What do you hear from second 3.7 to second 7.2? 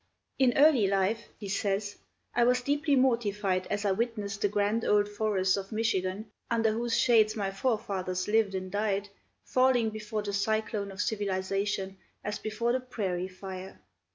I witnessed the grand old forests of Michigan, under whose